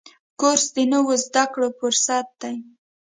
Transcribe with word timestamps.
کورس 0.39 0.65
د 0.75 0.77
نویو 0.91 1.15
زده 1.25 1.43
کړو 1.53 1.67
فرصت 1.79 2.27
دی. 2.41 2.55